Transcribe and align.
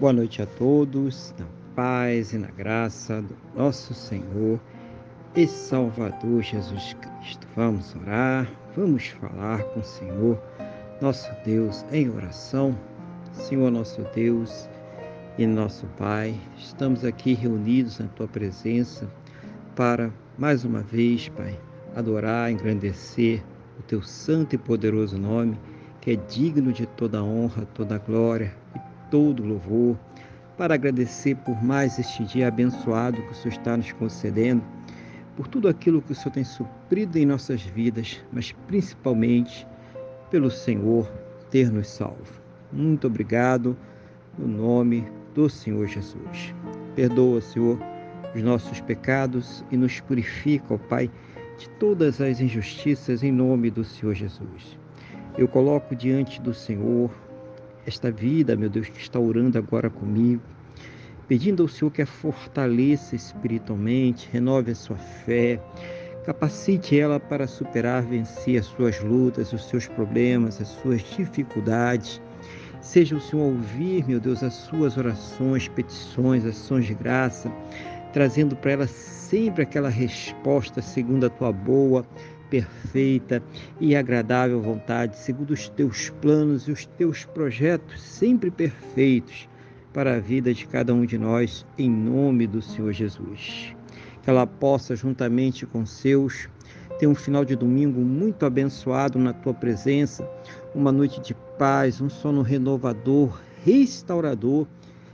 Boa 0.00 0.12
noite 0.12 0.40
a 0.40 0.46
todos, 0.46 1.34
na 1.36 1.46
paz 1.74 2.32
e 2.32 2.38
na 2.38 2.46
graça 2.46 3.20
do 3.20 3.36
nosso 3.56 3.92
Senhor 3.92 4.60
e 5.34 5.44
Salvador 5.44 6.40
Jesus 6.40 6.94
Cristo. 6.94 7.48
Vamos 7.56 7.96
orar, 7.96 8.48
vamos 8.76 9.08
falar 9.08 9.60
com 9.64 9.80
o 9.80 9.84
Senhor, 9.84 10.40
nosso 11.02 11.28
Deus, 11.44 11.84
em 11.90 12.08
oração. 12.08 12.78
Senhor, 13.32 13.72
nosso 13.72 14.00
Deus 14.14 14.70
e 15.36 15.44
nosso 15.44 15.84
Pai, 15.98 16.32
estamos 16.56 17.04
aqui 17.04 17.34
reunidos 17.34 17.98
na 17.98 18.06
Tua 18.06 18.28
presença 18.28 19.10
para, 19.74 20.12
mais 20.38 20.64
uma 20.64 20.80
vez, 20.80 21.28
Pai, 21.30 21.58
adorar, 21.96 22.52
engrandecer 22.52 23.42
o 23.76 23.82
Teu 23.82 24.00
santo 24.00 24.54
e 24.54 24.58
poderoso 24.58 25.18
nome, 25.18 25.58
que 26.00 26.12
é 26.12 26.16
digno 26.16 26.72
de 26.72 26.86
toda 26.86 27.20
honra, 27.20 27.66
toda 27.74 27.98
glória 27.98 28.54
todo 29.10 29.44
louvor, 29.44 29.96
para 30.56 30.74
agradecer 30.74 31.36
por 31.36 31.62
mais 31.62 31.98
este 31.98 32.24
dia 32.24 32.48
abençoado 32.48 33.22
que 33.22 33.32
o 33.32 33.34
Senhor 33.34 33.54
está 33.54 33.76
nos 33.76 33.92
concedendo 33.92 34.62
por 35.36 35.46
tudo 35.46 35.68
aquilo 35.68 36.02
que 36.02 36.10
o 36.10 36.14
Senhor 36.16 36.32
tem 36.32 36.42
suprido 36.42 37.16
em 37.16 37.24
nossas 37.24 37.62
vidas, 37.62 38.20
mas 38.32 38.50
principalmente 38.66 39.64
pelo 40.32 40.50
Senhor 40.50 41.08
ter 41.48 41.70
nos 41.70 41.86
salvo. 41.86 42.42
Muito 42.72 43.06
obrigado 43.06 43.76
no 44.36 44.48
nome 44.48 45.06
do 45.36 45.48
Senhor 45.48 45.86
Jesus. 45.86 46.52
Perdoa, 46.96 47.40
Senhor, 47.40 47.78
os 48.34 48.42
nossos 48.42 48.80
pecados 48.80 49.64
e 49.70 49.76
nos 49.76 50.00
purifica, 50.00 50.74
ó 50.74 50.78
Pai, 50.78 51.08
de 51.56 51.68
todas 51.78 52.20
as 52.20 52.40
injustiças 52.40 53.22
em 53.22 53.30
nome 53.30 53.70
do 53.70 53.84
Senhor 53.84 54.14
Jesus. 54.14 54.76
Eu 55.36 55.46
coloco 55.46 55.94
diante 55.94 56.42
do 56.42 56.52
Senhor 56.52 57.12
esta 57.86 58.10
vida, 58.10 58.56
meu 58.56 58.68
Deus, 58.68 58.88
que 58.88 59.00
está 59.00 59.18
orando 59.18 59.58
agora 59.58 59.88
comigo 59.88 60.42
pedindo 61.28 61.62
ao 61.62 61.68
Senhor 61.68 61.90
que 61.90 62.00
a 62.00 62.06
fortaleça 62.06 63.14
espiritualmente, 63.14 64.28
renove 64.32 64.72
a 64.72 64.74
sua 64.74 64.96
fé, 64.96 65.60
capacite 66.24 66.98
ela 66.98 67.20
para 67.20 67.46
superar, 67.46 68.02
vencer 68.02 68.58
as 68.58 68.66
suas 68.66 68.98
lutas, 69.00 69.52
os 69.52 69.68
seus 69.68 69.86
problemas, 69.86 70.60
as 70.60 70.68
suas 70.68 71.02
dificuldades. 71.02 72.20
Seja 72.80 73.14
o 73.14 73.20
Senhor 73.20 73.42
ouvir, 73.42 74.06
meu 74.08 74.18
Deus, 74.18 74.42
as 74.42 74.54
suas 74.54 74.96
orações, 74.96 75.68
petições, 75.68 76.46
ações 76.46 76.86
de 76.86 76.94
graça, 76.94 77.52
trazendo 78.12 78.56
para 78.56 78.72
ela 78.72 78.86
sempre 78.86 79.62
aquela 79.62 79.90
resposta 79.90 80.80
segundo 80.80 81.26
a 81.26 81.30
tua 81.30 81.52
boa, 81.52 82.06
perfeita 82.50 83.42
e 83.80 83.94
agradável 83.94 84.60
vontade, 84.60 85.16
segundo 85.18 85.50
os 85.50 85.68
teus 85.68 86.10
planos 86.20 86.68
e 86.68 86.72
os 86.72 86.86
teus 86.86 87.24
projetos 87.24 88.00
sempre 88.00 88.50
perfeitos 88.50 89.48
para 89.92 90.16
a 90.16 90.20
vida 90.20 90.52
de 90.52 90.66
cada 90.66 90.94
um 90.94 91.04
de 91.04 91.18
nós, 91.18 91.66
em 91.78 91.90
nome 91.90 92.46
do 92.46 92.60
Senhor 92.60 92.92
Jesus. 92.92 93.74
Que 94.22 94.30
ela 94.30 94.46
possa, 94.46 94.94
juntamente 94.94 95.66
com 95.66 95.84
seus, 95.86 96.48
ter 96.98 97.06
um 97.06 97.14
final 97.14 97.44
de 97.44 97.56
domingo 97.56 98.00
muito 98.00 98.44
abençoado 98.44 99.18
na 99.18 99.32
tua 99.32 99.54
presença, 99.54 100.28
uma 100.74 100.92
noite 100.92 101.20
de 101.20 101.34
paz, 101.58 102.00
um 102.00 102.08
sono 102.08 102.42
renovador, 102.42 103.40
restaurador 103.64 104.66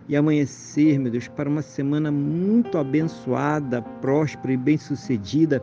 e 0.09 0.17
amanhecer, 0.17 0.99
meu 0.99 1.11
Deus, 1.11 1.29
para 1.29 1.49
uma 1.49 1.63
semana 1.63 2.11
muito 2.11 2.77
abençoada, 2.77 3.81
próspera 3.81 4.53
e 4.53 4.57
bem-sucedida, 4.57 5.63